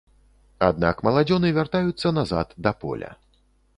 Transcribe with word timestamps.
Аднак 0.67 1.03
маладзёны 1.07 1.47
вяртаюцца 1.57 2.15
назад 2.21 2.57
да 2.69 2.77
поля. 2.85 3.11